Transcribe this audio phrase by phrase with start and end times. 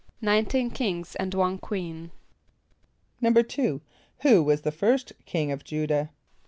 [0.23, 2.09] =Nineteen kings and one queen.=
[3.21, 3.81] =2.=
[4.21, 6.09] Who was the first king of J[=u]´dah?